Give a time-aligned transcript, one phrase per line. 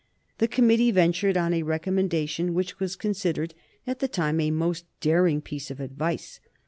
[0.39, 3.53] The committee ventured on a recommendation which was considered,
[3.85, 6.39] at the time, a most daring piece of advice.